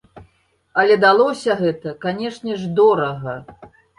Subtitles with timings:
[0.83, 3.37] Але далося гэта, канешне ж, дорага.